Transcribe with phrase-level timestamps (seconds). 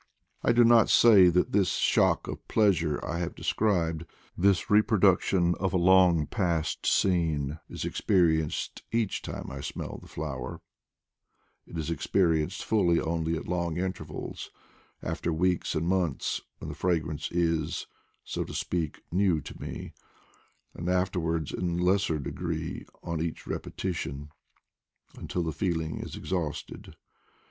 [0.41, 5.53] I do not say that this shock of pleasure I have described, this vivid reproduction
[5.59, 10.59] of a long past scene, is experienced each time I smell the flower;
[11.67, 14.49] it is experienced fully only at long intervals,
[15.03, 17.85] after weeks and months, when the fragrance is,
[18.23, 19.93] so to speak, new to me,
[20.73, 24.31] and afterwards in a lesser de gree on each repetition,
[25.15, 26.95] until the feeling is ex hausted.